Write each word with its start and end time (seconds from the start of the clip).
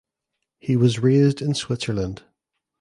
He 0.57 0.75
was 0.75 0.97
raised 0.97 1.43
in 1.43 1.53
Switzerland. 1.53 2.23